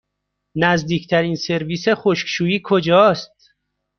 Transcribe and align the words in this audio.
نزدیکترین 0.55 1.35
سرویس 1.35 1.87
خشکشویی 1.87 2.61
کجاست؟ 2.63 3.51